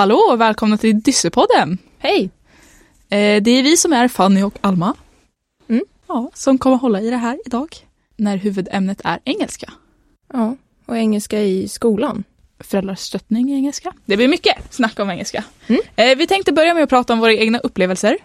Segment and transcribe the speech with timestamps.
[0.00, 1.78] Hallå och välkomna till Dyssepodden!
[1.98, 2.30] Hej!
[3.08, 4.94] Eh, det är vi som är Fanny och Alma.
[5.68, 5.84] Mm.
[6.08, 7.76] Ja, som kommer hålla i det här idag.
[8.16, 9.72] När huvudämnet är engelska.
[10.32, 10.56] Ja,
[10.86, 12.24] och engelska i skolan.
[12.60, 13.92] Föräldrastöttning i engelska.
[14.04, 15.44] Det blir mycket snack om engelska.
[15.66, 15.80] Mm.
[15.96, 18.18] Eh, vi tänkte börja med att prata om våra egna upplevelser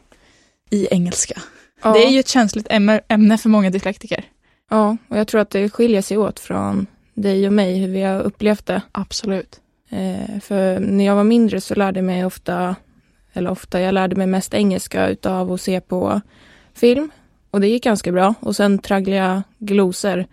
[0.69, 1.41] i engelska.
[1.83, 4.25] Ja, Det är ju ett känsligt ämne, för många dyslektiker.
[4.69, 8.01] ja, och jag tror att det skiljer sig åt från dig och mig, hur vi
[8.01, 8.81] har upplevt det.
[8.91, 9.59] Absolut.
[9.89, 12.75] Eh, för när jag var mindre så lärde jag mig ofta,
[13.33, 16.21] eller ofta, jag lärde mig mest engelska utav att se på
[16.73, 17.11] film.
[17.51, 18.33] Och det gick ganska bra.
[18.39, 20.25] Och sen tragglade jag glosor.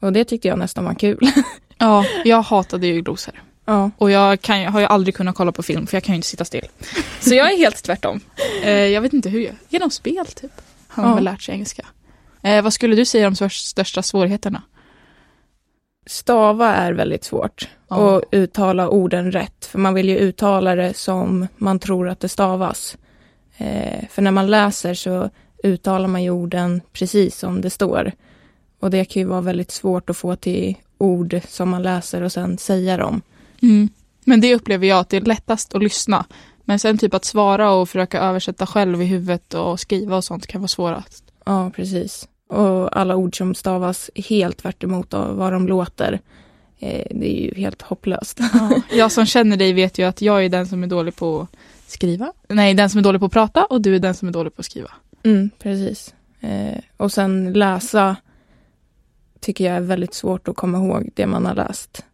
[0.00, 1.18] Och det tyckte jag nästan var kul.
[1.78, 3.34] Ja, jag hatade ju glosor.
[3.64, 6.12] ja, Och jag kan, ju- har ju aldrig kunnat kolla på film för jag kan
[6.12, 6.66] ju inte sitta still.
[7.20, 8.20] Så jag är helt tvärtom.
[8.62, 9.54] Eh, jag vet inte hur jag...
[9.68, 10.50] Genom spel typ.
[10.88, 11.14] Har man Ja.
[11.14, 11.86] väl lärt sig engelska.
[12.42, 14.62] Eh, vad skulle du säga om de största svårigheterna?
[16.06, 17.68] Stava är väldigt svårt.
[17.88, 17.96] Ja.
[17.96, 19.64] Och uttala orden rätt.
[19.64, 22.96] För man vill ju uttala det som man tror att det stavas.
[23.56, 25.30] Eh, för när man läser så
[25.62, 28.12] uttalar man ju orden precis som det står.
[28.80, 32.32] Och det kan ju vara väldigt svårt att få till ord som man läser och
[32.32, 33.22] sen säga dem.
[33.62, 33.88] Mm.
[34.24, 36.24] Men det upplever jag att det är lättast att lyssna.
[36.64, 40.46] Men sen typ att svara och försöka översätta själv i huvudet och skriva och sånt
[40.46, 41.24] kan vara svårast.
[41.44, 42.28] Ja, precis.
[42.48, 46.20] Och alla ord som stavas helt tvärt emot av vad de låter.
[46.78, 48.40] Eh, det är ju helt hopplöst.
[48.92, 51.90] Jag som känner dig vet ju att jag är den som är dålig på att
[51.90, 52.32] skriva.
[52.48, 54.54] Nej, den som är dålig på att prata och du är den som är dålig
[54.56, 54.90] på att skriva.
[55.22, 56.14] Mm, precis.
[56.40, 58.16] Eh, och sen läsa
[59.40, 62.04] tycker jag är väldigt svårt att komma ihåg det man har läst.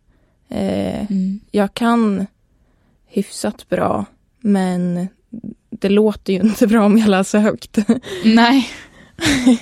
[0.48, 1.06] Eh,
[1.50, 2.26] jag kan
[3.06, 4.04] hyfsat bra,
[4.40, 5.08] men
[5.70, 7.78] det låter ju inte bra om jag läser högt.
[8.24, 8.70] Nej.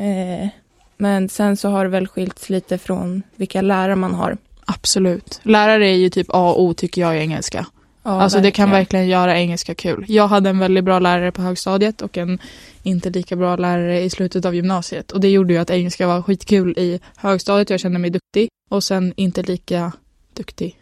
[0.00, 0.48] eh,
[0.96, 4.36] men sen så har det väl skilts lite från vilka lärare man har.
[4.64, 5.40] Absolut.
[5.42, 7.66] Lärare är ju typ A och O tycker jag i engelska.
[8.02, 10.04] Ja, alltså det kan verkligen göra engelska kul.
[10.08, 12.38] Jag hade en väldigt bra lärare på högstadiet och en
[12.82, 15.12] inte lika bra lärare i slutet av gymnasiet.
[15.12, 17.70] Och det gjorde ju att engelska var skitkul i högstadiet.
[17.70, 18.48] Jag kände mig duktig.
[18.70, 19.92] Och sen inte lika
[20.34, 20.78] duktig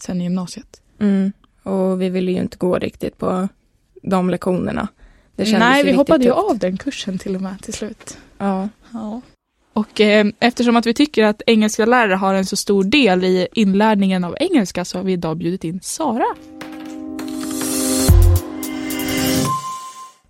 [0.00, 0.80] sen i gymnasiet.
[1.00, 1.32] Mm.
[1.62, 3.48] Och vi ville ju inte gå riktigt på
[4.02, 4.88] de lektionerna.
[5.36, 8.18] Nej, vi hoppade ju av den kursen till och med till slut.
[8.38, 8.68] Ja.
[8.92, 9.20] Ja.
[9.72, 13.48] Och eh, eftersom att vi tycker att engelska lärare har en så stor del i
[13.52, 16.26] inlärningen av engelska så har vi idag bjudit in Sara.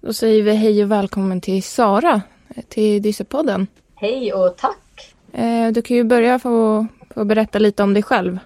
[0.01, 2.23] Då säger vi hej och välkommen till Sara,
[2.69, 3.67] till Dyssepodden.
[3.95, 5.15] Hej och tack.
[5.33, 8.39] Eh, du kan ju börja få, få berätta lite om dig själv.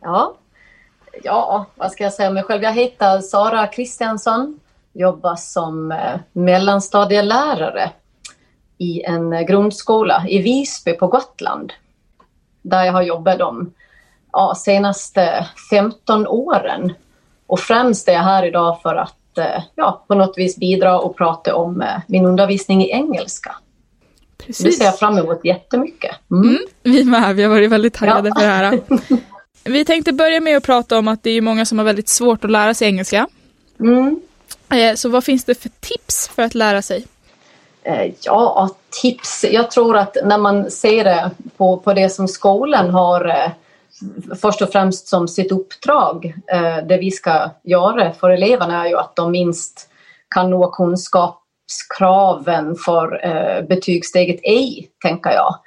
[0.00, 0.34] Ja.
[1.22, 2.62] ja, vad ska jag säga om mig själv?
[2.62, 4.60] Jag heter Sara Kristiansson,
[4.92, 7.90] jobbar som eh, mellanstadielärare
[8.78, 11.72] i en eh, grundskola i Visby på Gotland.
[12.62, 13.72] Där jag har jobbat de
[14.32, 16.92] ja, senaste 15 åren.
[17.46, 21.16] Och främst är jag här idag för att eh, ja, på något vis bidra och
[21.16, 23.56] prata om min undervisning i engelska.
[24.36, 24.78] Det Precis.
[24.78, 26.16] ser jag fram emot jättemycket.
[26.30, 26.48] Mm.
[26.48, 28.34] Mm, vi med, vi har varit väldigt taggade Ja.
[28.34, 28.80] för det här.
[29.64, 32.44] Vi tänkte börja med att prata om att det är många som har väldigt svårt
[32.44, 33.26] att lära sig engelska.
[33.80, 34.20] Mm.
[34.72, 37.06] Eh, så vad finns det för tips för att lära sig?
[37.82, 38.70] Eh, ja,
[39.02, 39.44] tips.
[39.50, 43.50] Jag tror att när man ser det på, på det som skolan har eh,
[44.40, 46.34] först och främst som sitt uppdrag,
[46.88, 49.88] det vi ska göra för eleverna är ju att de minst
[50.34, 53.20] kan nå kunskapskraven för
[53.68, 55.58] betygssteget Ej, tänker jag.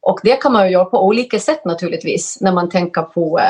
[0.00, 3.40] Och det kan man ju göra på olika sätt naturligtvis när man tänker på,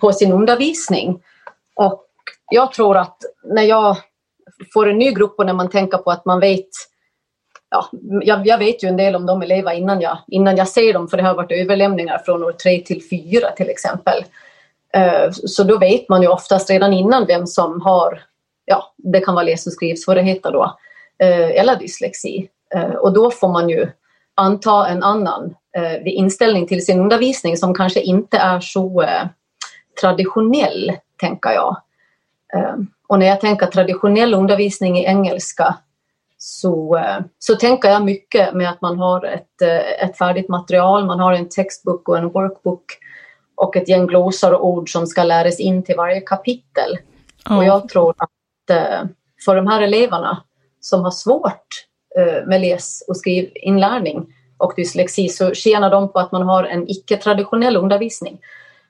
[0.00, 1.22] på sin undervisning.
[1.74, 2.04] Och
[2.50, 3.96] jag tror att när jag
[4.74, 6.68] får en ny grupp och när man tänker på att man vet
[7.74, 7.88] Ja,
[8.22, 11.08] jag, jag vet ju en del om de elever innan jag, innan jag ser dem
[11.08, 14.24] för det har varit överlämningar från år tre till fyra till exempel.
[14.94, 18.22] Eh, så då vet man ju oftast redan innan vem som har,
[18.64, 20.76] ja det kan vara läs och skrivsvårigheter då,
[21.18, 22.48] eh, eller dyslexi.
[22.74, 23.88] Eh, och då får man ju
[24.34, 25.54] anta en annan
[26.04, 29.04] inställning till sin undervisning som kanske inte är så
[30.00, 31.76] traditionell, tänker jag.
[32.54, 32.74] Eh,
[33.08, 35.76] Och när jag tänker traditionell undervisning i engelska
[36.38, 41.06] så, eh, så tänker jag mycket med att man har ett, eh, ett färdigt material,
[41.06, 42.84] man har en textbook och en workbook
[43.54, 46.98] och ett gäng glosor och ord som ska läras in till varje kapitel.
[47.50, 49.08] Och jag tror att eh,
[49.44, 50.42] för de här eleverna
[50.80, 51.66] som har svårt
[52.46, 54.26] med läs och skrivinlärning
[54.58, 58.38] och dyslexi så tjänar de på att man har en icke-traditionell undervisning.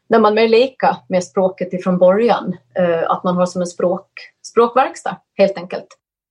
[0.09, 4.07] När man mer leka med språket ifrån början, eh, att man har som en språk,
[4.47, 5.87] språkverkstad helt enkelt.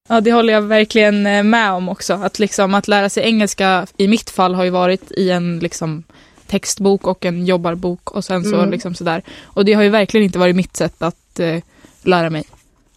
[0.10, 2.14] Ja, det håller jag verkligen eh, med om också.
[2.14, 6.04] Att, liksom, att lära sig engelska i mitt fall har ju varit i en liksom,
[6.48, 8.72] textbok och en jobbarbok och sen så Mm.
[8.72, 9.24] liksom sådär.
[9.44, 11.60] Och det har ju verkligen inte varit mitt sätt att eh,
[12.04, 12.44] lära mig.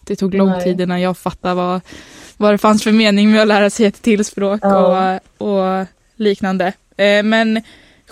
[0.03, 0.63] Det tog lång Nej.
[0.63, 1.81] tid innan jag fattade vad,
[2.37, 5.19] vad det fanns för mening med att lära sig ett till språk Ja.
[5.37, 5.85] och, och
[6.15, 6.73] liknande.
[6.97, 7.61] Eh, men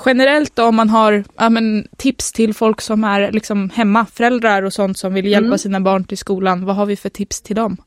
[0.06, 4.64] generellt då, om man har ja, men, tips till folk som är liksom hemma, föräldrar
[4.64, 5.58] och sånt som vill hjälpa Mm.
[5.58, 7.78] sina barn till skolan, vad har vi för tips till dem?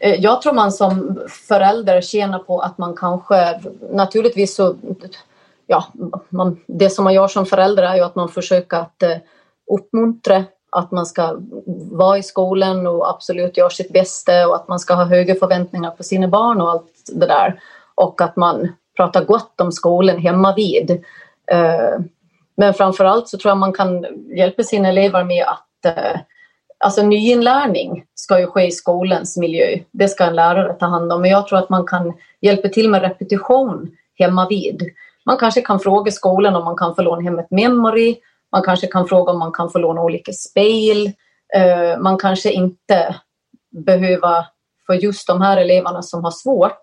[0.00, 1.18] Eh, Jag tror man som
[1.48, 3.60] förälder tjänar på att man kanske,
[3.92, 4.76] naturligtvis så,
[5.66, 5.84] ja,
[6.28, 9.16] man, det som man gör som förälder är ju att man försöker att eh,
[9.72, 11.36] uppmuntra att man ska
[11.92, 15.90] vara i skolan och absolut göra sitt bästa och att man ska ha höga förväntningar
[15.90, 17.60] på sina barn och allt det där.
[17.94, 21.04] Och att man pratar gott om skolan hemma vid.
[21.50, 22.00] Eh,
[22.56, 24.06] men framförallt så tror jag man kan
[24.36, 26.20] hjälpa sina elever med att eh,
[26.80, 29.78] Alltså nyinlärning ska ju ske i skolans miljö.
[29.90, 31.20] Det ska en lärare ta hand om.
[31.20, 34.82] Men jag tror att man kan hjälpa till med repetition hemma vid.
[35.24, 38.16] Man kanske kan fråga skolan om man kan få låna hem ett memory.
[38.52, 41.06] Man kanske kan fråga om man kan få låna olika spel.
[41.54, 43.16] Eh, man kanske inte
[43.70, 44.46] behöver,
[44.86, 46.80] för just de här eleverna som har svårt,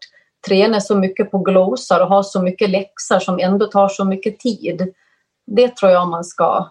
[0.47, 4.39] träna så mycket på glosor och ha så mycket läxor som ändå tar så mycket
[4.39, 4.93] tid.
[5.47, 6.69] Det tror jag man ska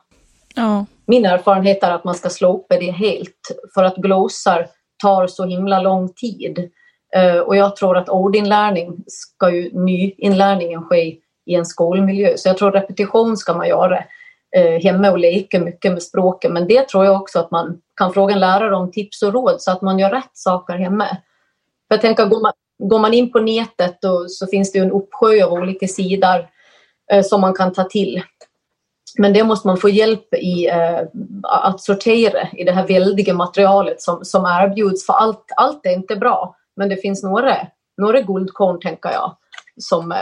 [0.54, 4.66] Ja, min erfarenhet är att man ska slopa det helt för att glosor
[5.02, 6.70] tar så himla lång tid.
[7.16, 12.36] Eh, och jag tror att ordinlärning ska ju nyinlärningen ske i en skolmiljö.
[12.36, 14.04] Så jag tror repetition ska man göra
[14.56, 16.52] eh, hemma och leka mycket med språket.
[16.52, 19.62] Men det tror jag också att man kan fråga en lärare om tips och råd
[19.62, 21.06] så att man gör rätt saker hemma.
[21.88, 24.84] För jag tänker, går man, går man in på nätet då, så finns det ju
[24.84, 26.46] en uppsjö av olika sidor
[27.12, 28.22] eh, som man kan ta till.
[29.18, 31.00] Men det måste man få hjälp i eh,
[31.42, 35.06] att sortera i det här väldiga materialet som, som erbjuds.
[35.06, 37.56] För allt, allt är inte bra, men det finns några,
[37.98, 39.36] några guldkorn, tänker jag,
[39.76, 40.18] som eh,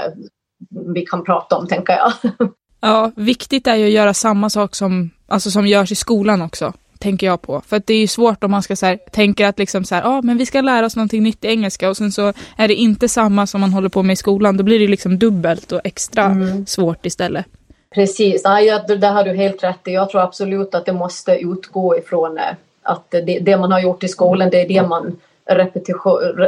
[0.95, 2.13] vi kan prata om, tänker jag.
[2.85, 6.73] Ja, viktigt är ju att göra samma sak som, alltså som görs i skolan också,
[7.03, 7.63] tänker jag på.
[7.67, 9.95] För att det är ju svårt om man ska så här, tänka att liksom så
[9.95, 12.69] här, ah, men vi ska lära oss någonting nytt i engelska och sen så är
[12.69, 14.57] det inte samma som man håller på med i skolan.
[14.57, 16.67] Då blir det liksom dubbelt och extra Mm.
[16.67, 17.47] svårt istället.
[17.95, 19.93] Precis, ja, ja, det har du helt rätt i.
[19.93, 22.45] Jag tror absolut att det måste utgå ifrån eh,
[22.83, 25.17] att det, det man har gjort i skolan, det är det man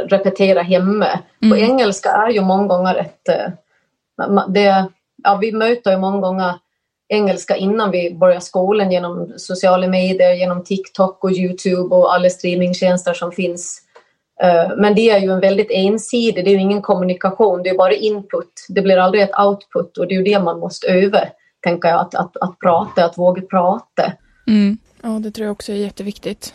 [0.09, 1.07] repeterar hemma.
[1.43, 1.59] Mm.
[1.59, 3.29] engelska är ju många gånger ett...
[3.29, 3.51] eh,
[4.47, 4.85] Det,
[5.23, 6.53] ja, vi möter ju många gånger
[7.07, 13.13] engelska innan vi börjar skolan genom sociala medier, genom TikTok och Youtube och alla streamingtjänster
[13.13, 13.81] som finns.
[14.43, 17.77] Eh, Men det är ju en väldigt ensidig, det är ju ingen kommunikation, det är
[17.77, 18.65] bara input.
[18.69, 21.19] Det blir aldrig ett output och det är ju det man måste öva,
[21.63, 24.13] tänker jag, att, att, att prata, att våga prata.
[24.47, 24.77] Mm.
[25.01, 26.53] Ja, det tror jag också är jätteviktigt.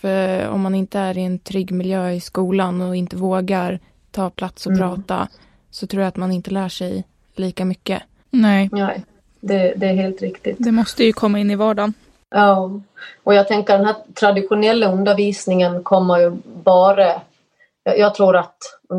[0.00, 4.30] För om man inte är i en trygg miljö i skolan och inte vågar ta
[4.30, 4.80] plats och Mm.
[4.80, 5.28] prata
[5.70, 7.04] så tror jag att man inte lär sig
[7.36, 8.02] lika mycket.
[8.30, 9.04] Nej, Nej,
[9.42, 10.56] det, det är helt riktigt.
[10.58, 11.94] det måste ju komma in i vardagen.
[12.30, 12.80] Ja,
[13.22, 16.30] och jag tänker den här traditionella undervisningen kommer ju
[16.64, 17.20] bara...
[17.84, 18.56] Jag, jag tror att,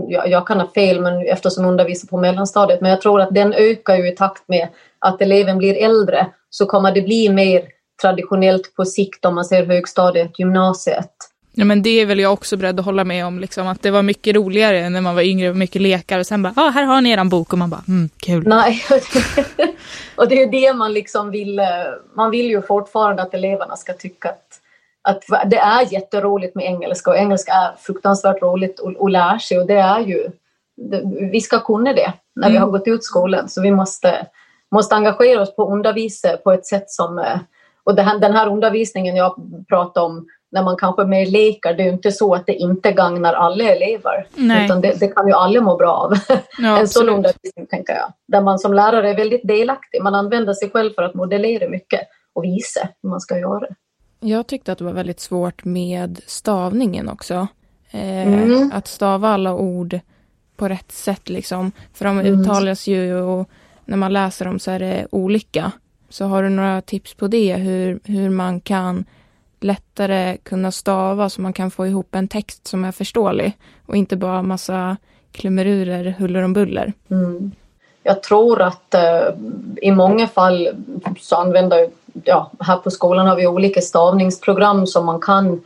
[0.07, 3.33] jag, jag kan ha fel men eftersom jag undervisar på mellanstadiet, men jag tror att
[3.33, 4.67] den ökar ju i takt med
[4.99, 7.63] att eleven blir äldre så kommer det bli mer
[8.01, 11.11] traditionellt på sikt om man ser högstadiet, gymnasiet.
[11.55, 13.91] Ja, men det är väl jag också beredd att hålla med om, liksom, att det
[13.91, 16.83] var mycket roligare när man var yngre och mycket lekar och sen bara, ah, här
[16.83, 18.43] har ni eran bok och man bara, mm, kul.
[18.47, 18.83] Nej,
[20.15, 21.59] och det är det man liksom vill.
[21.59, 21.65] eh,
[22.15, 24.59] Man vill ju fortfarande att eleverna ska tycka att,
[25.01, 29.59] att det är jätteroligt med engelska och engelska är fruktansvärt roligt att, att lära sig
[29.59, 30.27] och det är ju,
[31.31, 32.63] vi ska kunna det när vi Mm.
[32.63, 34.27] har gått ut skolan så vi måste,
[34.71, 37.39] måste engagera oss på undervisa på ett sätt som, eh,
[37.83, 39.35] och här, den här undervisningen jag
[39.69, 42.91] pratar om när man kanske mer leker, det är ju inte så att det inte
[42.91, 44.27] gagnar alla elever.
[44.35, 44.65] Nej.
[44.65, 46.13] Utan det, det kan ju alla må bra av
[46.57, 48.13] Ja, en sån undervisning, tänker jag.
[48.27, 50.01] Där man som lärare är väldigt delaktig.
[50.01, 52.01] Man använder sig själv för att modellera mycket
[52.33, 53.67] och visa hur man ska göra.
[54.19, 57.47] Jag tyckte att det var väldigt svårt med stavningen också.
[57.91, 58.71] Eh, Mm.
[58.73, 59.99] Att stava alla ord
[60.57, 61.71] på rätt sätt liksom.
[61.93, 62.41] För de Mm.
[62.41, 63.49] uttalas ju och
[63.85, 65.71] när man läser dem så är det olika.
[66.09, 67.55] Så har du några tips på det?
[67.55, 69.05] Hur, hur man kan
[69.63, 74.15] lättare kunna stava så man kan få ihop en text som är förståelig och inte
[74.15, 74.97] bara massa
[75.31, 76.93] klumerurer, huller om buller.
[77.09, 77.51] Mm.
[78.03, 79.27] Jag tror att eh,
[79.81, 80.69] i många fall
[81.19, 81.89] så använder,
[82.23, 85.61] ja, här på skolan har vi olika stavningsprogram som man kan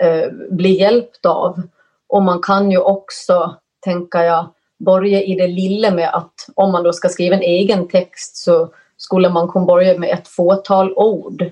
[0.00, 1.62] eh, bli hjälpt av.
[2.08, 4.46] Och man kan ju också, tänker jag,
[4.84, 8.68] börja i det lilla med att om man då ska skriva en egen text så
[8.96, 11.50] skulle man kunna börja med ett fåtal ord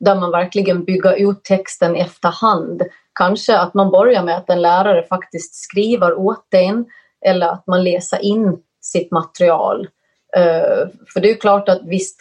[0.00, 2.82] där man verkligen bygger ut texten efterhand.
[3.14, 6.86] Kanske att man börjar med att en lärare faktiskt skriver åt en
[7.26, 9.88] eller att man läser in sitt material.
[10.36, 12.20] Eh, för det är ju klart att visst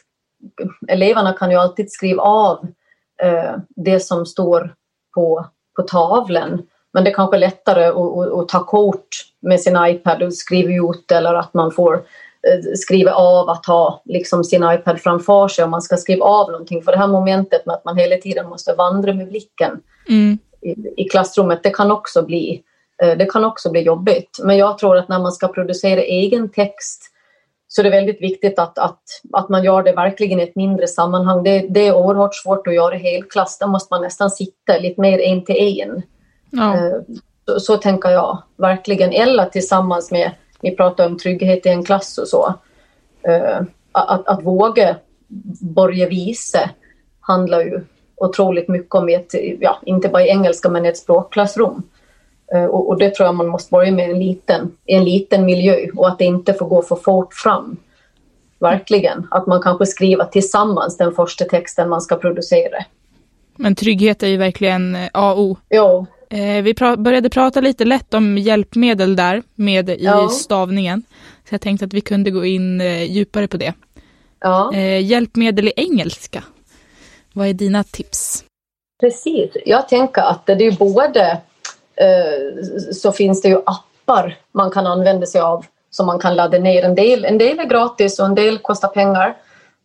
[0.87, 2.67] eleverna kan ju alltid skriva av
[3.23, 4.75] eh, det som står
[5.15, 6.67] på, på tavlan.
[6.93, 9.07] Men det är kanske lättare att, att, att ta kort
[9.39, 12.03] med sin iPad och skriva ut eller att man får
[12.75, 16.81] skriva av att ha liksom sin iPad framför sig om man ska skriva av någonting.
[16.83, 20.37] För det här momentet med att man hela tiden måste vandra med blicken Mm.
[20.61, 22.61] i, i klassrummet, det kan också bli
[23.03, 24.39] eh, det kan också bli jobbigt.
[24.43, 27.03] Men jag tror att när man ska producera egen text
[27.67, 29.01] så det är väldigt viktigt att, att,
[29.33, 31.43] att man gör det verkligen i ett mindre sammanhang.
[31.43, 33.59] Det, det är oerhört svårt att göra i helklass.
[33.59, 36.01] Där måste man nästan sitta lite mer en till en.
[36.51, 36.75] Ja.
[36.75, 36.93] Eh,
[37.49, 39.11] Så, så tänker jag verkligen.
[39.11, 42.53] Eller tillsammans med, ni pratar om trygghet i en klass och så.
[43.27, 43.61] Eh,
[43.91, 44.95] Att, att våga
[45.61, 46.69] börja visa
[47.19, 47.81] handlar ju
[48.15, 51.83] otroligt mycket om ett, ja, inte bara i engelska men i ett språkklassrum.
[52.53, 55.45] Eh, Och, och det tror jag man måste börja med en liten, i en liten
[55.45, 57.77] miljö och att det inte får gå för fort fram.
[58.59, 59.27] Verkligen.
[59.31, 62.85] Att man kanske skriver tillsammans den första texten man ska producera.
[63.55, 65.57] Men trygghet är ju verkligen A och O.
[65.69, 70.29] Jo, Eh, vi pra började prata lite lätt om hjälpmedel där med i Ja.
[70.29, 71.03] stavningen.
[71.49, 73.73] Så jag tänkte att vi kunde gå in eh, djupare på det.
[74.39, 74.73] ja.
[74.73, 76.43] Eh, hjälpmedel i engelska.
[77.33, 78.43] Vad är dina tips?
[78.99, 79.51] Precis.
[79.65, 81.31] Jag tänker att det är både
[81.95, 86.57] eh, så finns det ju appar man kan använda sig av som man kan ladda
[86.59, 86.83] ner.
[86.83, 89.35] En del, en del är gratis och en del kostar pengar.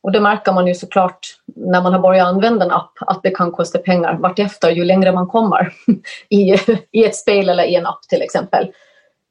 [0.03, 3.31] Och det märker man ju såklart när man har börjat använda en app att det
[3.31, 5.73] kan kosta pengar vartefter ju längre man kommer
[6.29, 6.57] i,
[6.91, 8.73] i ett spel eller i en app till exempel.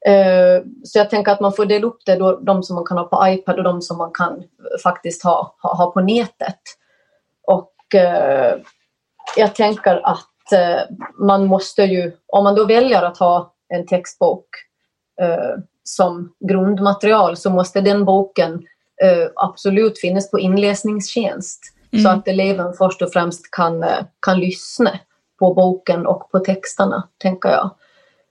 [0.06, 2.98] Eh, så jag tänker att man får dela upp det då, de som man kan
[2.98, 4.42] ha på iPad och de som man kan
[4.82, 6.60] faktiskt ha, ha, ha på nätet.
[7.46, 8.54] Och eh,
[9.36, 10.80] jag tänker att eh,
[11.18, 14.46] man måste ju, om man då väljer att ha en textbok
[15.84, 18.66] som grundmaterial så måste den boken
[19.34, 24.98] absolut finnas på inläsningstjänst så att eleven först och främst kan, eh, kan lyssna
[25.38, 27.70] på boken och på texterna, tänker jag.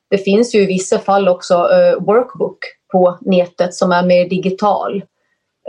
[0.10, 2.58] Det finns ju i vissa fall också eh, workbook
[2.92, 5.04] på nätet som är mer digital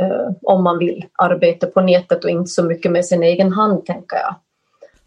[0.01, 3.87] eh, om man vill arbeta på nätet och inte så mycket med sin egen hand,
[3.87, 4.35] tänker jag.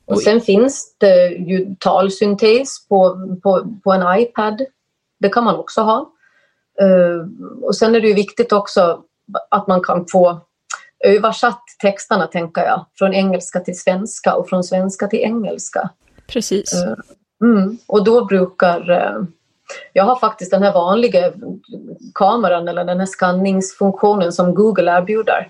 [0.05, 0.23] Och Oj.
[0.23, 4.61] sen finns det ju talsyntes på, på, på en iPad.
[5.19, 6.11] Det kan man också ha.
[6.81, 7.27] Eh,
[7.61, 9.03] och sen är det ju viktigt också
[9.49, 10.39] att man kan få
[11.05, 15.89] översatt texterna, tänker jag, från engelska till svenska och från svenska till engelska.
[16.27, 16.73] Precis.
[16.73, 16.93] Eh,
[17.41, 17.77] Mm.
[17.87, 18.89] Och då brukar...
[18.91, 19.23] Eh,
[19.93, 21.31] jag har faktiskt den här vanliga
[22.13, 25.49] kameran eller den här skanningsfunktionen som Google erbjuder.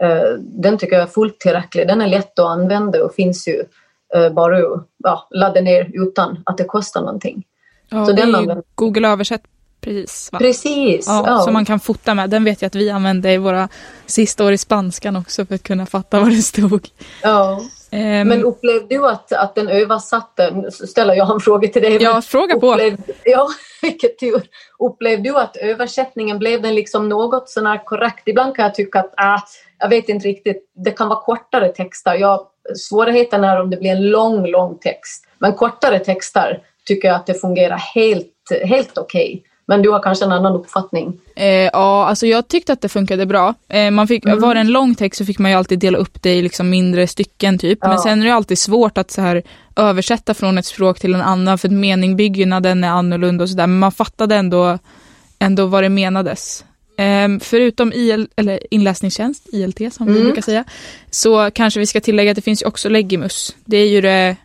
[0.00, 1.88] Eh, den tycker jag är fullt tillräcklig.
[1.88, 3.64] Den är lätt att använda och finns ju
[4.32, 7.44] bara att ja, ladda ner utan att det kostar någonting.
[7.88, 9.42] Ja, så den använder- Google översätt
[9.80, 10.28] precis.
[10.32, 10.38] Va?
[10.38, 11.06] Precis!
[11.08, 11.38] Ja, ja.
[11.38, 12.30] Som man kan fota med.
[12.30, 13.68] Den vet jag att vi använde i våra
[14.06, 16.88] sista år i spanskan också för att kunna fatta vad det stod.
[17.22, 17.60] ja.
[17.90, 22.02] Ehm, Men upplevde du att, att den översatte, nu ställer jag en fråga till dig.
[22.02, 22.72] ja, fråga på.
[22.72, 23.48] Upplevde, ja,
[23.82, 24.42] vilket tur.
[24.78, 28.22] Upplevde du att översättningen blev den liksom något sånär korrekt?
[28.28, 29.42] Ibland kan jag tycka att, äh,
[29.78, 32.14] jag vet inte riktigt, det kan vara kortare texter.
[32.14, 35.24] Ja, svårigheten är om det blir en lång, lång text.
[35.38, 38.32] Men kortare texter tycker jag att det fungerar helt,
[38.64, 39.42] helt okej.
[39.68, 41.18] Men du har kanske en annan uppfattning?
[41.36, 43.54] Eh, ja, alltså jag tyckte att det funkade bra.
[43.68, 44.40] Eh, man fick, Mm.
[44.40, 46.70] Var det en lång text så fick man ju alltid dela upp det i liksom
[46.70, 47.78] mindre stycken typ.
[47.82, 47.98] Men Ja.
[48.02, 49.42] sen är det alltid svårt att så här
[49.76, 53.66] översätta från ett språk till en annan för att meningbyggnaden är annorlunda och sådär.
[53.66, 54.78] Men man fattade ändå,
[55.38, 56.64] ändå vad det menades.
[56.98, 60.24] Eh, förutom IL, eller inläsningstjänst, ILT som vi Mm.
[60.24, 60.64] brukar säga,
[61.10, 63.56] så kanske vi ska tillägga att det finns ju också Legimus.
[63.64, 64.36] Det är ju det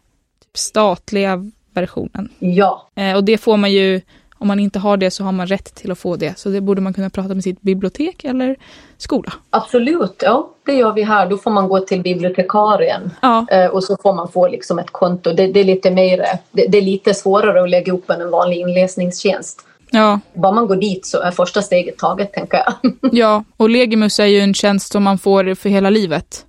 [0.44, 2.30] typ, statliga versionen.
[2.40, 4.02] Ja, Eh, och det får man ju,
[4.42, 6.40] om man inte har det så har man rätt till att få det.
[6.40, 8.56] Så det borde man kunna prata med sitt bibliotek eller
[8.98, 9.34] skola.
[9.50, 10.16] absolut.
[10.26, 11.30] Ja, det gör vi här.
[11.30, 13.12] Då får man gå till bibliotekarien.
[13.22, 15.34] Ja, Eh, och så får man få liksom ett konto.
[15.34, 18.32] Det, det, är lite mer, det, det är lite svårare att lägga upp än en
[18.32, 19.62] vanlig inläsningstjänst.
[19.92, 22.94] ja, Bara man går dit så är första steget taget, tänker jag.
[23.14, 23.44] ja.
[23.58, 26.46] Och Legimus är ju en tjänst som man får för hela livet.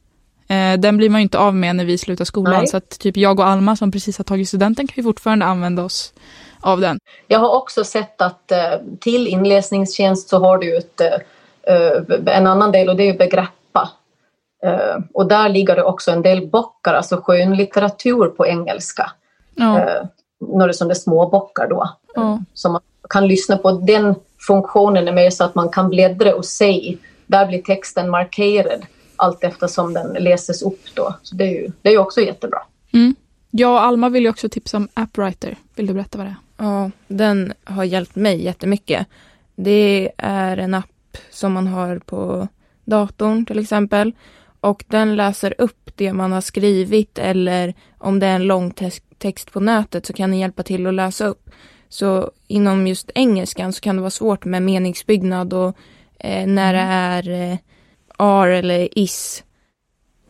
[0.48, 2.58] Eh, den blir man ju inte av med när vi slutar skolan.
[2.58, 2.66] Nej.
[2.66, 5.84] Så att typ jag och Alma som precis har tagit studenten kan ju fortfarande använda
[5.84, 6.12] oss
[6.62, 6.98] av den.
[7.28, 12.72] Jag har också sett att eh, till inläsningstjänst så har du ett, eh, en annan
[12.72, 13.90] del och det är Begreppa.
[14.64, 19.12] Eh, och där ligger det också en del böcker, alltså skönlitteratur på engelska.
[19.54, 19.86] Ja,
[20.40, 21.88] några sådana små böcker då.
[22.14, 22.38] ja.
[22.54, 23.72] som man kan lyssna på.
[23.72, 24.14] Den
[24.46, 26.96] funktionen är mer så att man kan bläddra och se.
[27.26, 31.14] Där blir texten markerad allt eftersom den läses upp då.
[31.22, 32.58] Så det är ju, det är också jättebra.
[32.92, 33.14] Mm.
[33.54, 35.56] Jag och Alma vill ju också tipsa om AppWriter.
[35.74, 36.66] Vill du berätta vad det är?
[36.66, 39.06] Ja, den har hjälpt mig jättemycket.
[39.56, 42.48] Det är en app som man har på
[42.84, 44.12] datorn till exempel.
[44.60, 48.74] och den läser upp det man har skrivit eller om det är en lång
[49.18, 51.50] text på nätet så kan den hjälpa till att läsa upp.
[51.88, 55.76] Så inom just engelskan så kan det vara svårt med meningsbyggnad och
[56.18, 56.90] eh, när det mm.
[56.90, 57.58] är eh,
[58.16, 59.44] are eller is.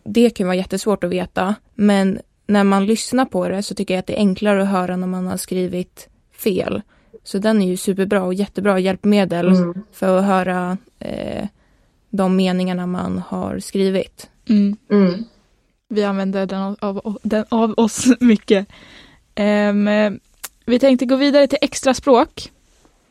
[0.05, 2.21] Det kan vara jättesvårt att veta, men
[2.53, 5.07] när man lyssnar på det så tycker jag att det är enklare att höra när
[5.07, 6.83] man har skrivit fel.
[7.25, 9.75] Så den är ju superbra och jättebra hjälpmedel mm.
[9.93, 11.47] för att höra eh,
[12.11, 14.31] de meningarna man har skrivit.
[14.49, 14.77] Mm.
[14.91, 15.25] Mm.
[15.89, 18.67] Vi använder den av, den av oss mycket.
[19.37, 19.89] Um,
[20.65, 22.51] vi tänkte gå vidare till extra språk.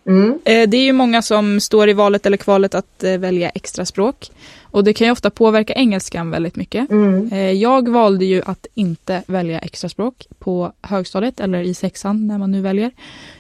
[0.06, 0.40] Mm.
[0.46, 3.86] Eh, det är ju många som står i valet eller kvalet att eh, välja extra
[3.86, 4.32] språk.
[4.72, 6.92] Och det kan ju ofta påverka engelskan väldigt mycket.
[6.92, 7.30] Mm.
[7.32, 12.38] Eh, jag valde ju att inte välja extra språk på högstadiet eller i sexan när
[12.38, 12.92] man nu väljer.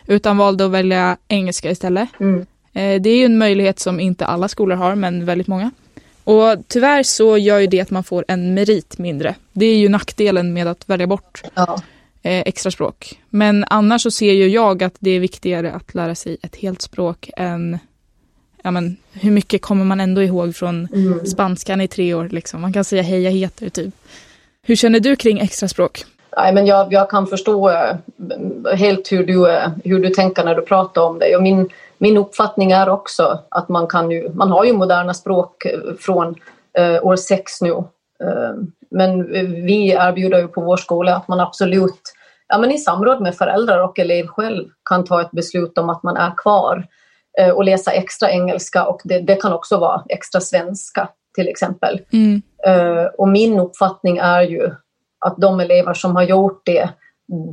[0.07, 2.09] Utan valde att välja engelska istället.
[2.19, 2.45] Mm.
[2.73, 5.71] Det är ju en möjlighet som inte alla skolor har men väldigt många.
[6.23, 9.35] Och tyvärr så gör ju det att man får en merit mindre.
[9.53, 11.43] Det är ju nackdelen med att välja bort.
[11.53, 11.81] Ja
[12.21, 13.19] eh, extra språk.
[13.29, 16.81] Men annars så ser ju jag att det är viktigare att lära sig ett helt
[16.81, 17.79] språk än
[18.63, 21.25] ja, men, hur mycket kommer man ändå ihåg från mm.
[21.25, 22.29] spanskan i tre år?
[22.29, 22.61] Liksom.
[22.61, 23.93] Man kan säga hej jag heter typ.
[24.63, 26.03] Hur känner du kring extra språk?
[26.37, 27.95] Nej, men jag, jag kan förstå äh,
[28.75, 31.35] helt hur du, äh, hur du tänker när du pratar om det.
[31.35, 35.65] Och min, min uppfattning är också att man kan ju, man har ju moderna språk
[35.65, 36.35] eh, från
[36.77, 37.83] äh, år sex nu
[38.23, 38.55] Eh,
[38.89, 39.31] men
[39.65, 42.13] vi erbjuder ju på vår skola att man absolut
[42.47, 46.03] ja, men i samråd med föräldrar och elev själv kan ta ett beslut om att
[46.03, 46.83] man är kvar eh,
[47.53, 52.01] och läsa extra engelska och det, det kan också vara extra svenska till exempel.
[52.13, 52.41] Mm.
[52.65, 54.71] Eh, och min uppfattning är ju
[55.19, 56.89] att de elever som har gjort det,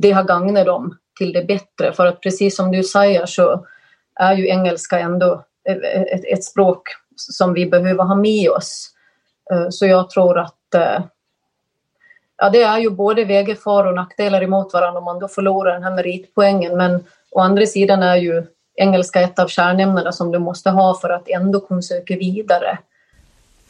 [0.01, 1.93] det har gagnat dem till det bättre.
[1.93, 3.65] För att precis som du säger så
[4.15, 6.81] är ju engelska ändå ett, ett språk
[7.15, 8.89] som vi behöver ha med oss.
[9.69, 11.01] Så jag tror att Eh,
[12.37, 15.73] ja, det är ju både väger för och nackdelar emot varandra om man då förlorar
[15.73, 16.77] den här meritpoängen.
[16.77, 18.45] Men å andra sidan är ju
[18.79, 22.77] engelska ett av kärnämnena som du måste ha för att ändå kunna söka vidare.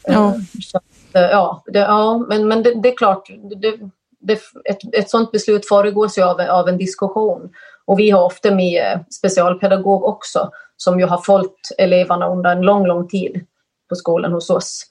[0.04, 0.80] Ja, eh, Så,
[1.14, 3.76] eh, ja, det, ja men, men det, det är klart, det,
[4.20, 7.50] det, ett, ett sådant beslut föregås ju av, av en diskussion.
[7.84, 12.86] Och vi har ofta med specialpedagog också som ju har följt eleverna under en lång,
[12.86, 13.40] lång tid
[13.88, 14.86] på skolan hos oss.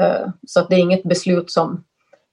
[0.00, 1.84] Eh, så att det är inget beslut som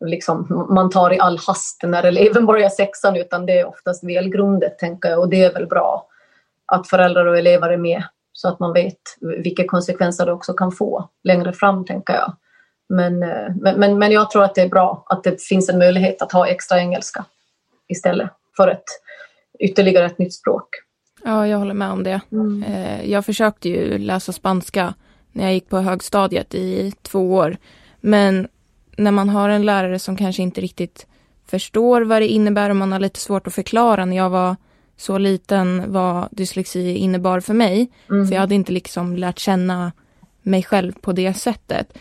[0.05, 4.79] liksom, man tar i all hast när eleven börjar sexan utan det är oftast välgrundet
[4.79, 6.07] tänker jag och det är väl bra
[6.67, 10.71] att föräldrar och elever är med så att man vet vilka konsekvenser det också kan
[10.71, 12.37] få längre fram tänker jag.
[12.89, 16.21] Men, eh, men, men jag tror att det är bra att det finns en möjlighet
[16.21, 17.25] att ha extra engelska
[17.87, 18.83] istället för ett
[19.59, 20.69] ytterligare ett nytt språk.
[21.23, 22.21] Ja, jag håller med om det.
[22.31, 22.63] Mm.
[22.63, 24.93] Eh, jag försökte ju läsa spanska
[25.31, 27.57] när jag gick på högstadiet i två år.
[28.01, 28.47] Men
[28.97, 31.07] när man har en lärare som kanske inte riktigt
[31.47, 34.55] förstår vad det innebär och man har lite svårt att förklara när jag var
[34.97, 37.89] så liten vad dyslexi innebar för mig.
[38.09, 38.27] Mm.
[38.27, 39.91] För jag hade inte liksom lärt känna
[40.41, 41.97] mig själv på det sättet.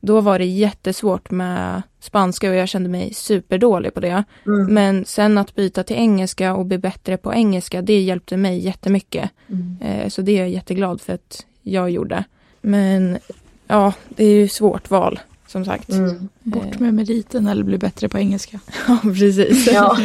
[0.00, 4.24] Då var det jättesvårt med spanska och jag kände mig superdålig på det.
[4.46, 4.74] Mm.
[4.74, 9.30] Men sen att byta till engelska och bli bättre på engelska, det hjälpte mig jättemycket.
[9.48, 9.76] Mm.
[9.80, 12.24] Eh, så det är jag jätteglad för att jag gjorde.
[12.60, 13.18] Men
[13.66, 15.88] ja, det är ju svårt val som sagt.
[15.88, 16.28] Mm.
[16.42, 18.60] Bort med meriten eller bli bättre på engelska.
[18.88, 19.72] ja, precis.
[19.72, 19.96] Ja.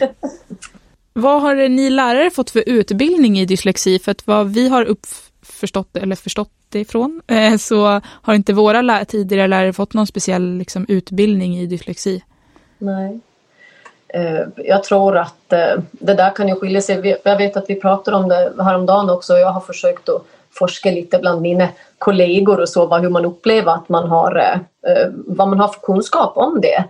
[1.14, 3.98] vad har ni lärare fått för utbildning i dyslexi?
[3.98, 8.82] För att vad vi har uppförstått eller förstått det ifrån eh, så har inte våra
[8.82, 12.22] lä tidigare lärare fått någon speciell liksom, utbildning i dyslexi.
[12.78, 13.20] Nej.
[14.08, 17.20] Eh, jag tror att eh, det där kan ju skilja sig.
[17.24, 20.90] Jag vet att vi pratade om det häromdagen också och jag har försökt att forska
[20.90, 25.08] lite bland mina kollegor och så, vad, hur man upplever att man har, eh, eh
[25.12, 26.84] vad man har för kunskap om det.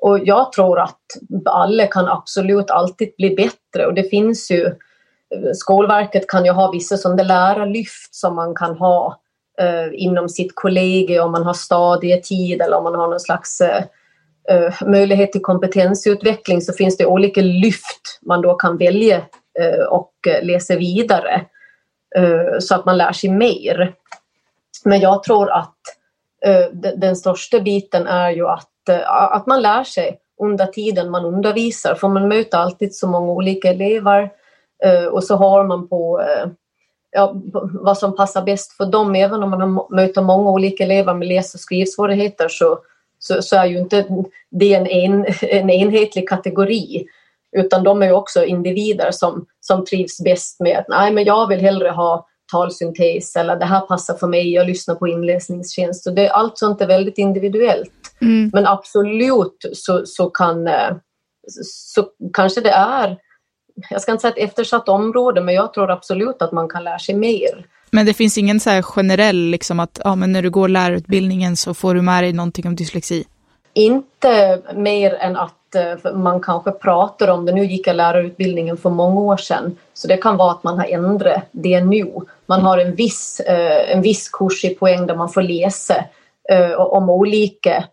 [0.00, 1.00] Och jag tror att
[1.44, 6.70] alla kan absolut alltid bli bättre och det finns ju eh, Skolverket kan ju ha
[6.70, 9.20] vissa sådana lärarlyft som man kan ha
[9.60, 13.84] eh, inom sitt kollegium om man har stadietid eller om man har någon slags eh,
[14.48, 19.16] eh möjlighet till kompetensutveckling så finns det olika lyft man då kan välja
[19.58, 21.46] eh, och eh, läsa vidare.
[22.16, 23.94] Eh, så att man lär sig mer.
[24.84, 25.76] Men jag tror att
[26.44, 31.24] eh, den största biten är ju att, Eh, att man lär sig under tiden man
[31.24, 34.30] undervisar, för man möter alltid så många olika elever
[34.84, 36.50] eh, och så har man på eh,
[37.10, 37.32] ja,
[37.72, 39.14] vad som passar bäst för dem.
[39.14, 42.78] Även om man möter många olika elever med läs och skrivsvårigheter så,
[43.18, 44.06] så, så är ju inte
[44.50, 47.06] det en, en, en enhetlig kategori.
[47.56, 51.48] Utan de är ju också individer som, som trivs bäst med att nej men jag
[51.48, 56.04] vill hellre ha talsyntes eller det här passar för mig, jag lyssnar på inläsningstjänst.
[56.04, 57.92] Så det, allt sånt är väldigt individuellt.
[58.20, 58.50] Mm.
[58.52, 60.90] Men absolut så, så kan eh,
[61.64, 63.16] så kanske det är,
[63.90, 66.98] jag ska inte säga ett eftersatt område, men jag tror absolut att man kan lära
[66.98, 67.66] sig mer.
[67.90, 71.74] Men det finns ingen så generell, liksom att ja, men när du går lärarutbildningen så
[71.74, 73.24] får du med dig någonting om dyslexi?
[73.74, 75.54] Inte mer än att
[76.14, 77.52] man kanske pratar om det.
[77.52, 80.86] Nu gick jag lärarutbildningen för många år sedan, så det kan vara att man har
[80.86, 82.12] ändrat det nu.
[82.46, 86.04] Man har en viss, eh, en viss kurs i poäng där man får läsa
[86.50, 87.84] eh, om olika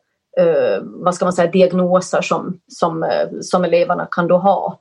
[0.83, 3.09] vad ska man säga, diagnoser som, som,
[3.41, 4.79] som eleverna kan då ha.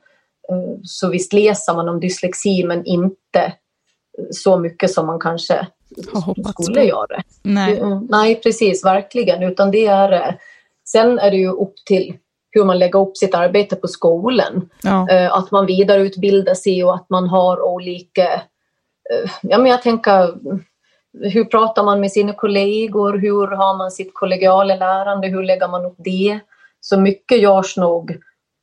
[0.83, 3.53] Så visst läser man om dyslexi men inte
[4.31, 5.67] så mycket som man kanske
[6.63, 6.87] skulle på.
[6.87, 7.23] göra.
[7.43, 7.79] Nej.
[7.79, 9.43] Mm, nej, precis, verkligen.
[9.43, 10.39] Utan det är,
[10.89, 12.17] sen är det ju upp till
[12.57, 14.69] hur man lägger upp sitt arbete på skolan.
[14.83, 15.11] Ja.
[15.11, 18.33] Eh, att man vidareutbildar sig och att man har olika...
[19.13, 20.35] Eh, ja, men jag tänker,
[21.21, 23.19] hur pratar man med sina kollegor?
[23.19, 25.29] Hur har man sitt kollegiala lärande?
[25.29, 26.41] Hur lägger man upp det?
[26.81, 28.17] Så mycket görs nog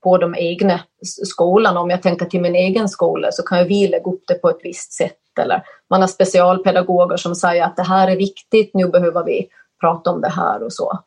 [0.03, 1.77] på de egna skolan.
[1.77, 4.59] Om jag tänker till min egen skola så kan vi lägga upp det på ett
[4.63, 5.17] visst sätt.
[5.39, 9.47] Eller man har specialpedagoger som säger att det här är viktigt, nu behöver vi
[9.81, 10.99] prata om det här och så.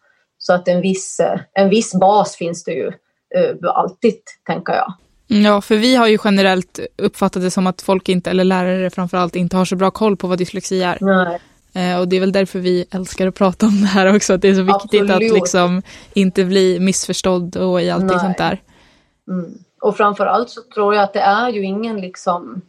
[0.47, 1.21] Så att en viss,
[1.53, 4.15] en viss bas finns det ju uh, alltid,
[4.47, 4.95] tänker jag.
[5.27, 9.37] Ja, för vi har ju generellt uppfattat det som att folk inte, eller lärare framförallt,
[9.37, 10.99] inte har så bra koll på vad dyslexi är.
[11.01, 11.41] Nej.
[11.75, 14.43] Eh, och det är väl därför vi älskar att prata om det här också, att
[14.43, 15.33] det är så viktigt Absolut.
[15.33, 15.83] att liksom
[16.13, 18.19] inte bli missförstådd och i Nej.
[18.21, 18.63] sånt där.
[19.31, 19.55] Mm.
[19.81, 22.63] Och framför allt så tror jag att det är ju ingen liksom...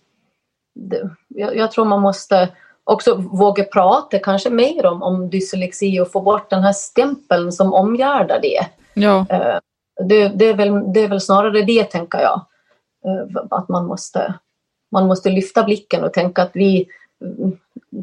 [0.75, 2.49] Det, jag, jag, tror man måste
[2.87, 7.73] också våga prata kanske mer om, om dyslexi och få bort den här stämpeln som
[7.73, 8.67] omgärdar det.
[8.93, 9.25] Ja.
[9.29, 9.59] Eh,
[10.07, 12.41] det, det, är väl, det är väl snarare det, tänker jag.
[13.05, 14.33] Eh, att man måste,
[14.91, 16.87] man måste lyfta blicken och tänka att vi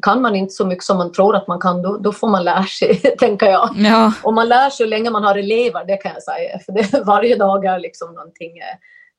[0.02, 2.44] kan man inte så mycket som man tror att man kan, då, då får man
[2.44, 3.70] lära sig, tänker jag.
[3.76, 4.12] Ja.
[4.22, 6.58] Och man lär sig hur länge man har elever, det kan jag säga.
[6.58, 8.58] För det, varje dag är liksom någonting,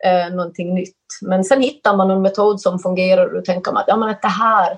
[0.05, 0.95] eh, någonting nytt.
[1.21, 4.15] Men sen hittar man en metod som fungerar och då tänker man att, ja, men
[4.21, 4.77] det här,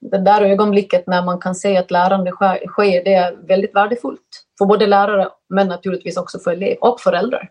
[0.00, 4.20] det där ögonblicket när man kan se att lärande sker, det är väldigt värdefullt.
[4.58, 7.48] För både lärare men naturligtvis också för elever och föräldrar.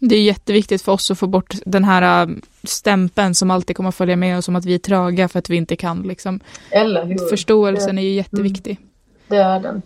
[0.00, 2.28] Det är jätteviktigt för oss att få bort den här äh,
[2.64, 5.50] stämpeln som alltid kommer att följa med oss som att vi är tröga för att
[5.50, 6.02] vi inte kan.
[6.02, 6.40] Liksom.
[6.70, 7.28] Eller hur?
[7.30, 8.70] Förståelsen det, är ju jätteviktig.
[8.72, 8.88] Mm,
[9.28, 9.82] det är den.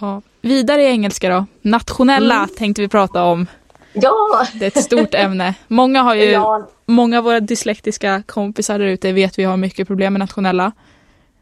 [0.00, 0.22] Ja.
[0.40, 1.46] Vidare i engelska då.
[1.62, 2.48] Nationella Mm.
[2.58, 3.46] tänkte vi prata om.
[3.92, 4.46] Ja!
[4.54, 5.54] Det är ett stort ämne.
[5.68, 6.68] Många har ju, Ja.
[6.86, 10.72] många av våra dyslektiska kompisar där ute vet vi har mycket problem med nationella.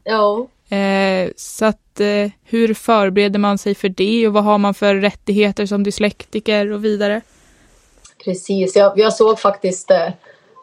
[0.04, 0.48] Ja.
[0.76, 4.94] Eh, så att eh, hur förbereder man sig för det och vad har man för
[4.94, 7.20] rättigheter som dyslektiker och vidare?
[8.24, 10.08] Precis, jag, jag såg faktiskt eh,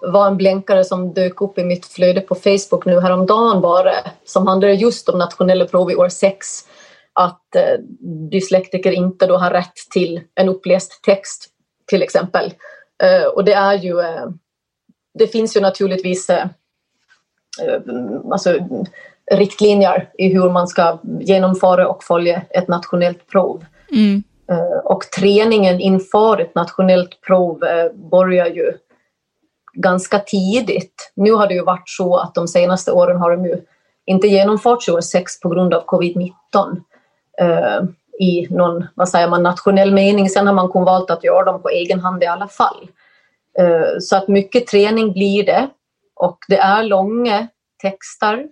[0.01, 3.93] var en blänkare som dök upp i mitt flöde på Facebook nu häromdagen bara
[4.25, 6.47] som handlade just om nationella prov i år 6
[7.13, 7.79] att eh,
[8.31, 11.49] dyslektiker inte då har rätt till en uppläst text
[11.87, 12.53] till exempel.
[13.03, 14.25] Eh, och det är ju eh,
[15.13, 16.47] det finns ju naturligtvis eh,
[17.63, 17.81] eh,
[18.31, 18.57] alltså,
[19.31, 23.65] riktlinjer i hur man ska genomföra och följa ett nationellt prov.
[23.91, 24.23] Mm.
[24.51, 28.73] Eh, Och träningen inför ett nationellt prov eh, börjar ju
[29.73, 31.11] ganska tidigt.
[31.15, 33.61] Nu har det ju varit så att de senaste åren har de ju
[34.05, 36.31] inte genomförts i år 6 på grund av covid-19
[37.41, 37.83] eh,
[38.19, 40.29] i någon, vad säger man, nationell mening.
[40.29, 42.87] Sen har man kun valt att göra dem på egen hand i alla fall.
[43.59, 45.67] Eh, Så att mycket träning blir det
[46.15, 47.47] och det är långa
[47.81, 48.47] texter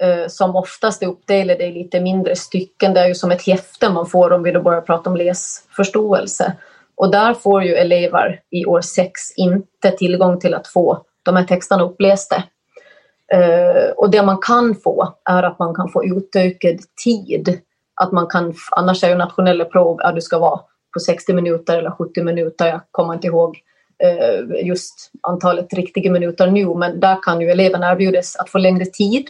[0.00, 2.94] Eh, som oftast är uppdelade i lite mindre stycken.
[2.94, 6.56] Det är ju som ett häfte man får om vi då börjar prata om läsförståelse.
[6.94, 11.44] Och där får ju elever i år 6 inte tillgång till att få de här
[11.44, 12.36] texterna upplästa.
[13.32, 17.60] Eh, och det man kan få är att man kan få utökad tid.
[17.94, 20.60] Att man kan, annars är ju nationella prov att du ska vara
[20.94, 23.58] på 60 minuter eller 70 minuter, jag kommer inte ihåg
[23.98, 28.84] eh, just antalet riktiga minuter nu, men där kan ju eleven erbjudas att få längre
[28.84, 29.28] tid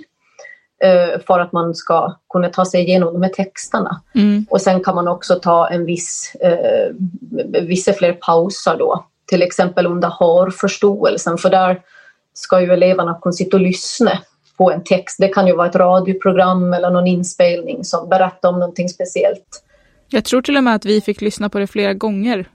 [1.26, 4.00] för att man ska kunna ta sig igenom de här texterna.
[4.14, 4.46] Mm.
[4.50, 6.94] Och sen kan man också ta en viss, eh,
[7.62, 9.04] vissa fler pauser då.
[9.26, 11.80] Till exempel under hörförståelsen, för där
[12.34, 14.18] ska ju eleverna kunna sitta och lyssna
[14.56, 15.16] på en text.
[15.18, 19.62] Det kan ju vara ett radioprogram eller någon inspelning som berättar om någonting speciellt.
[20.08, 22.48] Jag tror till och med att vi fick lyssna på det flera gånger.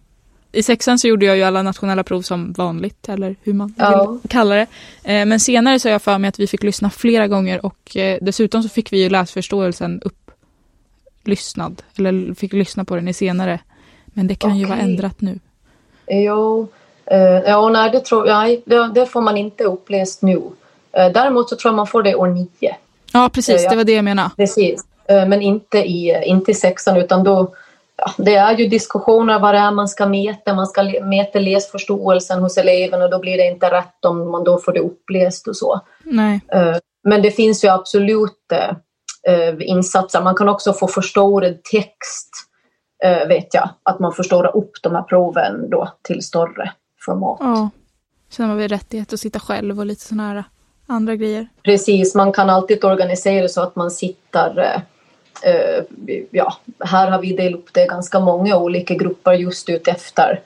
[0.55, 4.11] I sexan så gjorde jag ju alla nationella prov som vanligt, eller hur man Ja.
[4.21, 4.67] vill kalla det.
[5.03, 7.97] Eh, Men senare så har jag för mig att vi fick lyssna flera gånger och
[7.97, 13.59] eh, dessutom så fick vi ju läsförståelsen upplyssnad, eller fick lyssna på den i senare.
[14.05, 15.39] Men det kan ju vara ändrat nu.
[16.07, 16.67] Jo,
[17.05, 20.41] eh, ja, nej, det, tror, nej det, det får man inte uppläst nu.
[20.91, 22.75] Däremot så tror jag man får det år nio.
[23.13, 23.67] Ja, precis.
[23.69, 24.29] Det var det jag menade.
[24.37, 24.85] Precis.
[25.07, 27.55] Men inte i, inte i sexan utan då
[28.05, 30.53] ja, det är ju diskussioner vad det är man ska mäta.
[30.53, 34.57] Man ska mäta läsförståelsen hos eleven och då blir det inte rätt om man då
[34.57, 35.81] får det uppläst och så.
[36.03, 36.41] Nej.
[37.03, 38.53] Men det finns ju absolut
[39.59, 40.21] insatser.
[40.21, 42.29] Man kan också få förstorad text
[43.27, 43.69] vet jag.
[43.83, 46.71] Att man förstorar upp de här proven då till större
[47.05, 47.37] format.
[47.39, 47.69] Ja.
[48.29, 50.43] Sen har vi rättighet att sitta själv och lite sådana här
[50.87, 51.47] andra grejer.
[51.63, 54.81] Precis, man kan alltid organisera så att man sitter
[56.31, 60.41] ja, här har vi delat upp det i ganska många olika grupper just utefter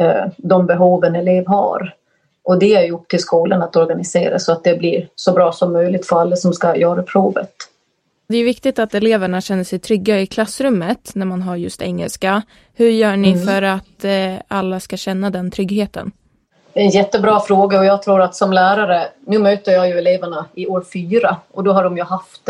[0.00, 1.94] uh, de behoven elev har.
[2.42, 5.52] Och det är ju upp till skolan att organisera så att det blir så bra
[5.52, 7.54] som möjligt för alla som ska göra provet.
[8.28, 12.42] Det är viktigt att eleverna känner sig trygga i klassrummet när man har just engelska.
[12.74, 13.46] Hur gör ni mm.
[13.46, 16.12] för att uh, alla ska känna den tryggheten?
[16.72, 20.66] En jättebra fråga och jag tror att som lärare, nu möter jag ju eleverna i
[20.66, 22.48] år fyra och då har de ju haft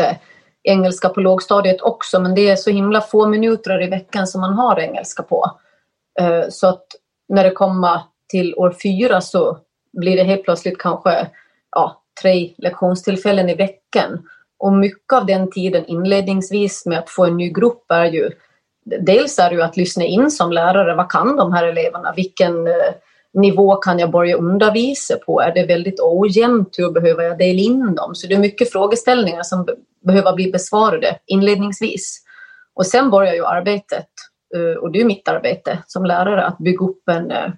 [0.63, 4.53] engelska på lågstadiet också men det är så himla få minuter i veckan som man
[4.53, 5.51] har engelska på.
[6.19, 6.85] Eh, så att
[7.29, 9.57] när det kommer till år fyra så
[9.93, 11.27] blir det helt plötsligt kanske
[11.71, 14.27] ja, tre lektionstillfällen i veckan.
[14.57, 18.31] Och mycket av den tiden inledningsvis med att få en ny grupp är ju
[18.85, 22.13] dels är det ju att lyssna in som lärare, vad kan de här eleverna?
[22.15, 22.93] Vilken eh,
[23.33, 25.41] nivå kan jag börja undervisa på?
[25.41, 26.75] Är det väldigt ojämnt?
[26.77, 28.15] Hur behöver jag dela in dem?
[28.15, 29.67] Så det är mycket frågeställningar som
[30.01, 32.23] behöva bli besvarade inledningsvis.
[32.79, 34.07] Och sen börjar ju arbetet,
[34.55, 37.51] eh, och det är mitt arbete som lärare, att bygga upp eh,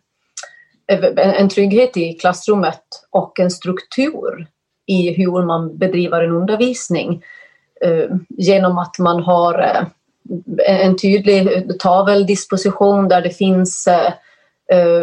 [0.87, 4.47] en, en trygghet i klassrummet och en struktur
[4.87, 7.23] i hur man bedriver en undervisning
[7.85, 9.85] eh, genom att man har
[10.67, 13.87] en tydlig taveldisposition där det finns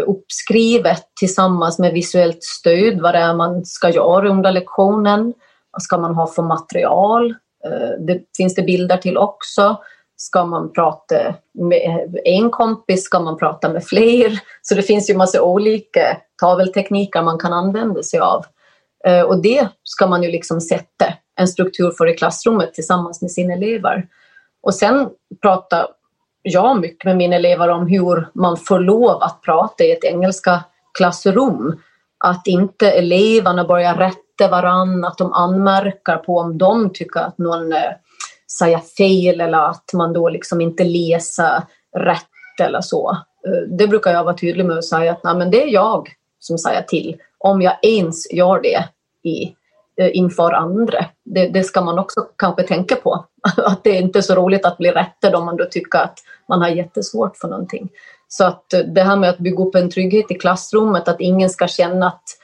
[0.07, 5.35] uppskrivet tillsammans med visuellt stöd vad det är man ska göra under lektionen.
[5.73, 7.31] Vad ska man ha för material?
[7.65, 9.77] Eh, det finns det bilder till också.
[10.17, 13.05] Ska man prata med en kompis?
[13.05, 14.41] Ska man prata med fler?
[14.63, 18.45] Så det finns ju massa olika taveltekniker man kan använda sig av.
[19.07, 23.31] Eh, och det ska man ju liksom sätta en struktur för i klassrummet tillsammans med
[23.31, 24.07] sina elever.
[24.63, 25.09] Och sen
[25.43, 25.87] pratar
[26.43, 30.65] jag mycket med mina elever om hur man får lov att prata i ett engelska
[30.99, 31.81] klassrum.
[32.25, 37.39] Att inte eleverna börjar rätta efter varann, att de anmärker på om de tycker att
[37.39, 37.93] någon eh,
[38.59, 41.63] säger fel eller att man då liksom inte läser
[41.97, 43.11] rätt eller så.
[43.47, 46.09] Eh, det brukar jag vara tydlig med och säga att nej, men det är jag
[46.41, 47.17] som säger till.
[47.39, 48.85] Om jag ens gör det
[49.23, 49.55] i,
[50.01, 51.05] eh, inför andra.
[51.25, 53.25] Det, det, ska man också kanske tänka på.
[53.57, 56.19] Att det är inte är så roligt att bli rättad om man då tycker att
[56.49, 57.89] man har jättesvårt för någonting.
[58.29, 61.69] Så att det här med att bygga upp en trygghet i klassrummet, att ingen ska
[61.69, 62.39] känna att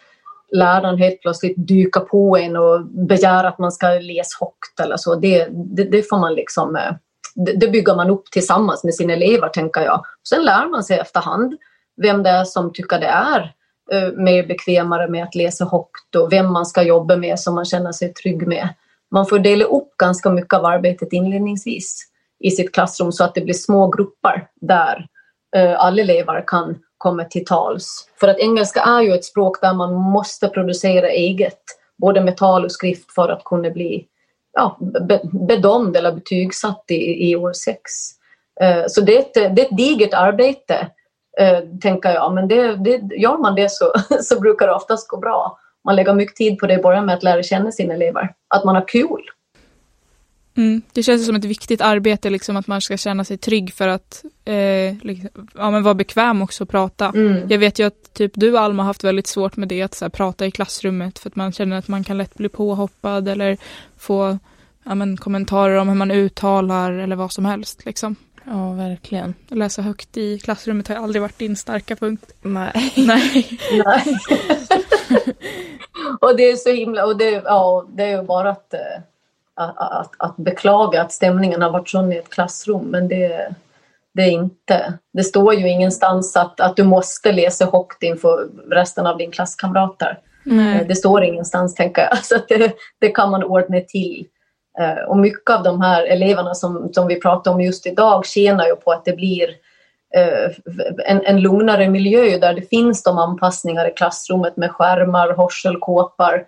[0.54, 5.14] läraren helt plötsligt dyka på en och begära att man ska läsa högt eller så.
[5.14, 6.92] Det, det, det får man liksom, eh,
[7.34, 10.04] det, bygger man upp tillsammans med sina elever tänker jag.
[10.28, 11.54] Sen lär man sig efterhand
[12.02, 13.54] vem det är som tycker det är
[13.92, 17.64] eh, mer bekvämare med att läsa högt och vem man ska jobba med som man
[17.64, 18.68] känner sig trygg med.
[19.10, 23.40] Man får dela upp ganska mycket av arbetet inledningsvis i sitt klassrum så att det
[23.40, 25.06] blir små grupper där
[25.56, 28.08] eh, alla elever kan kommer till tals.
[28.20, 31.60] För att engelska är ju ett språk där man måste producera eget,
[31.98, 34.06] både med tal och skrift för att kunna bli
[34.52, 34.78] ja,
[35.48, 37.80] bedömd eller betygsatt i, i år sex.
[38.60, 40.88] Eh, så det är, ett, det är ett digert arbete,
[41.40, 42.34] eh, tänker jag.
[42.34, 45.58] Men det, det, gör man det så, så brukar det oftast gå bra.
[45.84, 48.34] Man lägger mycket tid på det i början med att lära känna sina elever.
[48.48, 49.22] Att man har kul.
[50.56, 53.88] Mm, det känns som ett viktigt arbete, liksom, att man ska känna sig trygg för
[53.88, 57.12] att eh, liksom, ja, men vara bekväm också att prata.
[57.14, 57.48] Mm.
[57.48, 60.04] Jag vet ju att typ du Alma har haft väldigt svårt med det, att så
[60.04, 63.56] här, prata i klassrummet för att man känner att man kan lätt bli påhoppad eller
[63.96, 64.38] få
[64.84, 67.84] ja, men, kommentarer om hur man uttalar eller vad som helst.
[67.84, 68.16] Liksom.
[68.44, 69.34] Ja, verkligen.
[69.48, 72.32] Läsa högt i klassrummet har aldrig varit din starka punkt.
[72.42, 72.92] Nej.
[72.96, 73.58] Nej.
[73.84, 74.04] Nej.
[76.20, 78.74] och det är så himla, och det, ja, det är ju bara att
[79.60, 83.54] eh, att, att, beklaga att stämningen har varit sån i ett klassrum men det,
[84.14, 84.98] det är inte.
[85.12, 90.18] Det står ju ingenstans att, att du måste läsa högt inför resten av din klasskamrater.
[90.46, 90.88] Mm.
[90.88, 92.18] Det står ingenstans tänker jag.
[92.24, 94.26] Så det, det kan man ordna till.
[94.78, 98.66] Eh, och mycket av de här eleverna som, som vi pratar om just idag tjänar
[98.66, 99.48] ju på att det blir
[100.16, 100.50] eh,
[101.06, 106.44] en, en lugnare miljö där det finns de anpassningar i klassrummet med skärmar, hörselkåpor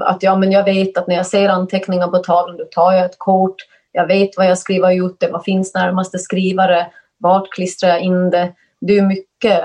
[0.00, 3.04] att ja, men jag vet att när jag ser anteckningar på tavlan, då tar jag
[3.04, 3.56] ett kort.
[3.92, 6.86] Jag vet vad jag skriver ut det, vad finns närmaste skrivare,
[7.18, 8.52] vart klistrar jag in det.
[8.80, 9.62] Det är mycket,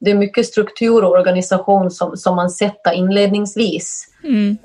[0.00, 4.08] det är mycket struktur och organisation som, som man sätter inledningsvis.
[4.24, 4.58] Mm.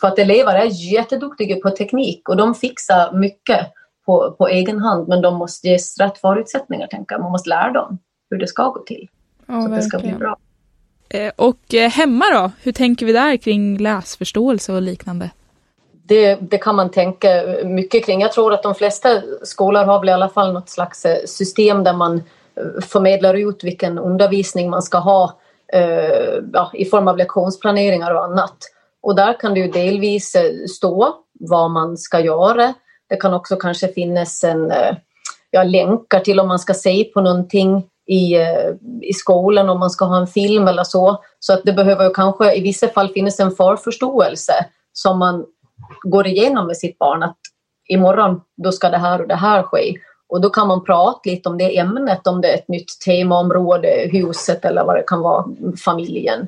[0.00, 3.60] För att elever är jätteduktiga på teknik och de fixar mycket
[4.06, 7.22] på, på egen hand men de måste ges rätt förutsättningar, tänker jag.
[7.22, 7.98] Man måste lära dem
[8.30, 9.08] hur det ska gå till.
[9.46, 10.36] Ja, så att det ska bli bra.
[11.08, 12.50] Eh, och eh, hemma då?
[12.62, 15.30] Hur tänker vi där kring läsförståelse och liknande?
[16.06, 17.28] Det, det, kan man tänka
[17.64, 18.20] mycket kring.
[18.20, 21.84] Jag tror att de flesta skolor har väl i alla fall något slags eh, system
[21.84, 22.22] där man
[22.82, 25.38] förmedlar ut vilken undervisning man ska ha
[25.72, 28.56] eh, ja, i form av lektionsplaneringar och annat.
[29.02, 30.36] Och där kan det ju delvis
[30.76, 32.74] stå vad man ska göra.
[33.08, 34.72] Det kan också kanske finnas en,
[35.50, 38.36] ja, länkar till om man ska se på någonting i,
[39.02, 41.22] i skolan, om man ska ha en film eller så.
[41.38, 44.52] Så att det behöver kanske i vissa fall finnas en förförståelse
[44.92, 45.44] som man
[46.02, 47.38] går igenom med sitt barn att
[47.88, 49.94] imorgon då ska det här och det här ske.
[50.28, 54.08] Och då kan man prata lite om det ämnet, om det är ett nytt temaområde,
[54.12, 55.44] huset eller vad det kan vara,
[55.84, 56.46] familjen.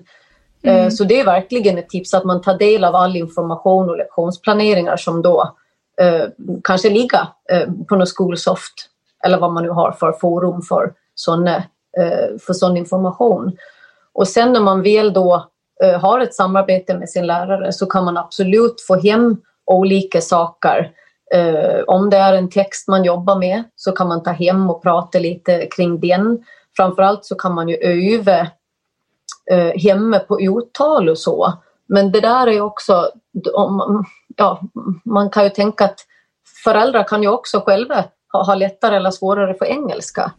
[0.63, 0.91] Mm.
[0.91, 4.97] Så det är verkligen ett tips att man tar del av all information och lektionsplaneringar
[4.97, 5.55] som då
[6.01, 6.25] eh,
[6.65, 8.73] kanske ligger eh, på något skolsoft
[9.25, 11.63] eller vad man nu har för forum för sån, eh,
[12.47, 13.57] för sån information.
[14.13, 15.49] Och sen när man väl då
[15.83, 20.91] eh, har ett samarbete med sin lärare så kan man absolut få hem olika saker
[21.35, 24.83] eh, om det är en text man jobbar med så kan man ta hem och
[24.83, 26.45] prata lite kring den.
[26.77, 28.47] Framförallt så kan man ju öva
[29.75, 31.53] hemma på uttal och så.
[31.89, 33.11] Men det där är också,
[34.37, 34.61] ja,
[35.05, 36.01] man kan ju tänka att
[36.65, 40.33] föräldrar kan ju också själva ha, ha lättare eller svårare för engelska.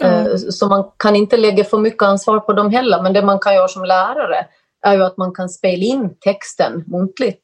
[0.00, 0.38] Mm.
[0.38, 3.02] Så man kan inte lägga för mycket ansvar på dem heller.
[3.02, 4.46] Men det man kan göra som lärare
[4.82, 7.42] är ju att man kan spela in texten muntligt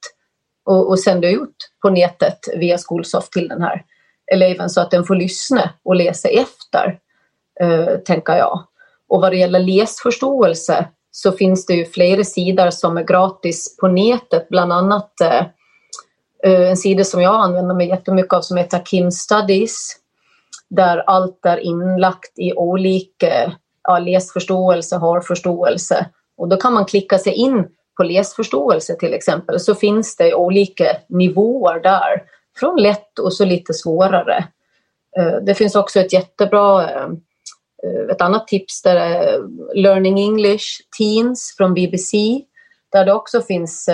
[0.64, 3.84] och, och sända ut på nätet via Skolsoft till den här
[4.32, 6.98] eleven så att den får lyssna och läsa efter,
[7.60, 8.66] eh, tänker jag.
[9.08, 13.88] Och vad det gäller läsförståelse så finns det ju flera sidor som är gratis på
[13.88, 15.46] nätet, bland annat eh,
[16.44, 20.01] eh en sida som jag använder mig jättemycket av som heter Kim Studies
[20.70, 27.32] där allt är inlagt i olika ja, läsförståelse, hörförståelse och då kan man klicka sig
[27.32, 32.22] in på läsförståelse till exempel så finns det olika nivåer där.
[32.56, 34.44] Från lätt och så lite svårare.
[35.18, 37.08] Eh, det finns också ett jättebra eh,
[38.10, 39.40] ett annat tips där är
[39.74, 40.66] Learning English
[40.98, 42.16] Teens från BBC
[42.92, 43.88] där det också finns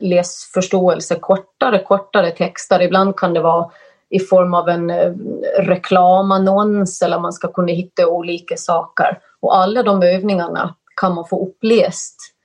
[0.00, 2.82] läsförståelse, kortare, kortare texter.
[2.82, 3.70] Ibland kan det vara
[4.10, 5.12] i form av en eh,
[5.58, 9.18] reklamannons eller man ska kunna hitta olika saker.
[9.40, 12.36] Och alla de övningarna kan man få uppläst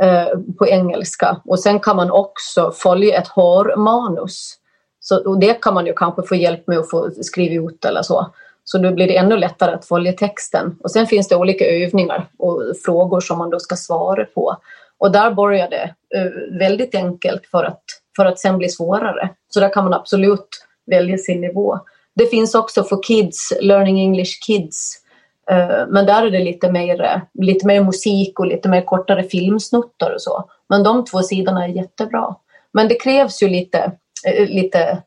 [0.00, 1.40] Eh, på engelska.
[1.44, 4.54] Och sen kan man också följa ett hörmanus.
[5.00, 8.02] Så, och det kan man ju kanske få hjälp med att få skriva ut eller
[8.02, 8.30] så.
[8.64, 10.76] Så då blir det ännu lättare att följa texten.
[10.80, 14.56] Och sen finns det olika övningar och frågor som man då ska svara på.
[14.98, 17.82] Och där börjar det eh, väldigt enkelt för att,
[18.16, 19.30] för att sen bli svårare.
[19.48, 20.48] Så där kan man absolut
[20.90, 21.78] välja sin nivå.
[22.14, 25.02] Det finns också för Kids, Learning English Kids,
[25.50, 30.14] Eh, men där är det lite mer, lite mer musik och lite mer kortare filmsnuttar
[30.14, 30.50] och så.
[30.68, 32.34] Men de två sidorna är jättebra.
[32.72, 33.92] Men det krävs ju lite,
[34.26, 35.02] eh, lite,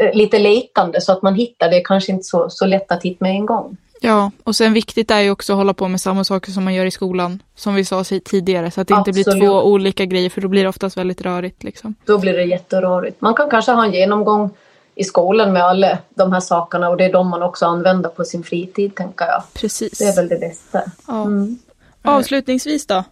[0.00, 1.80] eh, lite lekande så att man hittar det.
[1.80, 3.76] kanske inte så, så lätt att hitta med en gång.
[4.00, 6.74] Ja, och sen viktigt är ju också att hålla på med samma saker som man
[6.74, 9.26] gör i skolan, som vi sa tidigare, så att det Absolut.
[9.26, 11.64] inte blir två olika grejer, för då blir det oftast väldigt rörigt.
[11.64, 11.94] Liksom.
[12.04, 13.20] Då blir det jätterörigt.
[13.20, 14.50] Man kan kanske ha en genomgång
[14.98, 18.24] i skolan med alla de här sakerna och det är de man också använder på
[18.24, 19.42] sin fritid tänker jag.
[19.54, 19.98] Precis.
[19.98, 20.82] Det är väl det bästa.
[21.06, 21.22] Ja.
[21.22, 21.58] Mm.
[22.02, 23.04] Avslutningsvis då?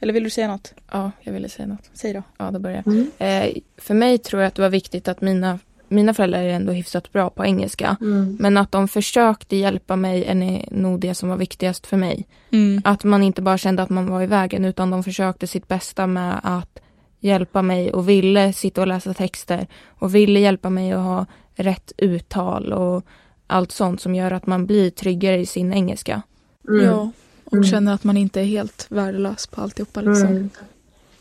[0.00, 0.72] Eller vill du säga något?
[0.92, 1.90] Ja, jag ville säga något.
[1.94, 2.22] Säg då.
[2.38, 2.94] Ja, då börjar jag.
[2.94, 3.10] Mm.
[3.18, 6.72] Eh, för mig tror jag att det var viktigt att mina, mina föräldrar är ändå
[6.72, 7.96] hyfsat bra på engelska.
[8.00, 8.36] Mm.
[8.40, 12.26] Men att de försökte hjälpa mig är nog det som var viktigast för mig.
[12.50, 12.82] Mm.
[12.84, 16.06] Att man inte bara kände att man var i vägen utan de försökte sitt bästa
[16.06, 16.78] med att
[17.24, 19.66] hjälpa mig och ville sitta och läsa texter
[19.98, 23.04] och ville hjälpa mig att ha rätt uttal och
[23.46, 26.22] allt sånt som gör att man blir tryggare i sin engelska.
[26.68, 26.84] Mm.
[26.84, 27.10] Ja,
[27.44, 27.64] och mm.
[27.64, 30.00] känner att man inte är helt värdelös på alltihopa.
[30.00, 30.26] Liksom.
[30.26, 30.50] Mm.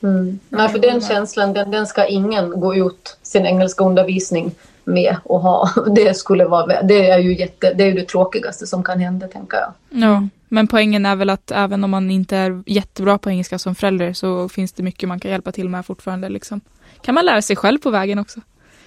[0.04, 0.40] Mm.
[0.50, 4.52] Nej, för den känslan, den, den ska ingen gå ut sin engelska undervisning
[4.84, 5.70] med och ha.
[5.96, 9.58] Det, skulle vara, det, är ju jätte, det är det tråkigaste som kan hända, tänker
[9.58, 9.74] jag.
[9.90, 13.76] Ja, men poängen är väl att även om man inte är jättebra på engelska som
[13.76, 16.30] förälder så finns det mycket man kan hjälpa till med fortfarande.
[16.30, 16.62] Liksom.
[17.02, 18.40] Kan man lära sig själv på vägen också?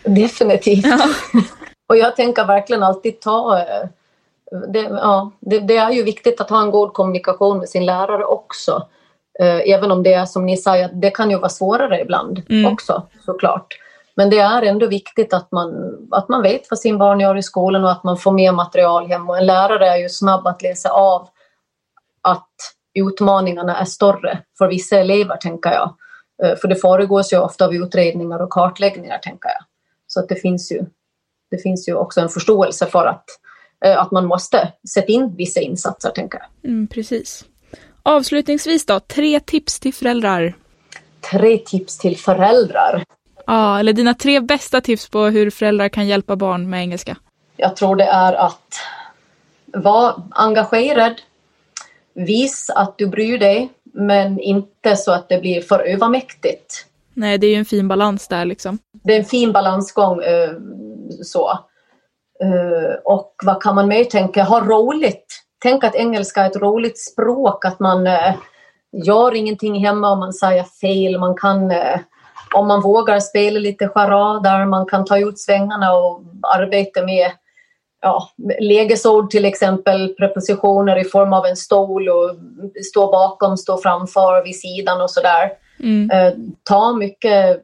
[0.04, 0.86] Definitivt.
[0.86, 0.98] Ja.
[1.88, 3.88] och jag tänker verkligen alltid ta eh,
[4.68, 8.24] det, ja, det, det, är ju viktigt att ha en god kommunikation med sin lärare
[8.24, 8.86] också.
[9.40, 12.72] Eh, även om det är som ni säger, det kan ju vara svårare ibland mm.
[12.72, 13.78] också såklart.
[14.14, 17.42] Men det är ändå viktigt att man, att man vet vad sin barn gör i
[17.42, 19.30] skolan och att man får med material hem.
[19.30, 21.28] Och en lärare är ju snabb att läsa av
[22.26, 22.50] att
[22.94, 25.96] utmaningarna är större för vissa elever, tänker jag.
[26.42, 29.64] Eh, för det föregås ju ofta av utredningar och kartläggningar, tänker jag.
[30.06, 30.82] Så att det finns ju,
[31.50, 33.24] det finns ju också en förståelse för att,
[33.84, 36.70] eh, att man måste sätta in vissa insatser, tänker jag.
[36.70, 37.44] Mm, precis.
[38.02, 40.56] Avslutningsvis då, tre tips till föräldrar.
[41.30, 43.04] Tre tips till föräldrar.
[43.46, 47.16] Ja, eller dina tre bästa tips på hur föräldrar kan hjälpa barn med engelska.
[47.56, 48.74] Jag tror det är att
[49.66, 51.20] vara engagerad,
[52.16, 56.86] vis att du bryr dig, men inte så att det blir för övermäktigt.
[57.14, 58.78] Nej, det är ju en fin balans där liksom.
[59.04, 60.22] Det är en fin balansgång.
[60.22, 60.50] eh,
[61.22, 61.50] så.
[62.42, 64.42] Eh, och vad kan man mer tänka?
[64.42, 65.42] Ha roligt.
[65.62, 68.34] Tänk att engelska är ett roligt språk, att man eh,
[69.04, 71.18] gör ingenting hemma om man säger fel.
[71.18, 71.72] Man kan,
[72.54, 77.30] om man vågar spela lite charader, man kan ta ut svängarna och arbeta med
[78.00, 78.30] ja,
[78.60, 82.36] lägesord till exempel, prepositioner i form av en stol och
[82.84, 85.52] stå bakom, stå framför, vid sidan och sådär.
[85.80, 86.10] Mm.
[86.10, 86.32] Eh,
[86.62, 87.62] ta mycket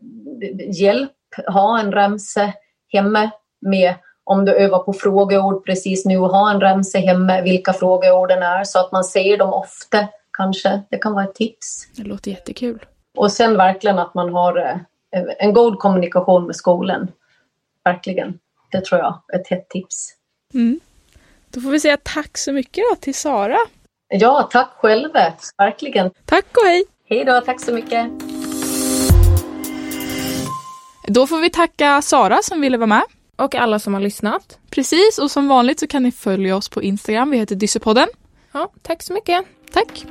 [0.80, 1.12] hjälp,
[1.46, 2.52] ha en remse
[2.92, 3.30] hemma
[3.60, 8.64] med om du övar på frågeord precis nu, ha en remse hemma vilka frågeorden är
[8.64, 10.82] så att man ser dem ofta kanske.
[10.90, 11.88] Det kan vara ett tips.
[11.96, 12.84] Det låter jättekul.
[13.16, 14.76] Och sen verkligen att man har eh,
[15.38, 17.10] en god kommunikation med skolan.
[17.84, 18.38] Verkligen.
[18.70, 20.14] Det tror jag är ett hett tips.
[20.54, 20.80] Mm.
[21.50, 23.58] Då får vi säga tack så mycket då till Sara.
[24.08, 25.32] Ja, tack själva.
[25.58, 26.10] Verkligen.
[26.24, 26.84] Tack och hej!
[27.08, 28.10] Hej då, tack så mycket.
[31.08, 33.02] Då får vi tacka Sara som ville vara med.
[33.36, 34.58] Och alla som har lyssnat.
[34.70, 37.30] Precis, och som vanligt så kan ni följa oss på Instagram.
[37.30, 38.08] Vi heter Dyssepodden.
[38.52, 39.44] Ja, tack så mycket.
[39.72, 40.06] Tack!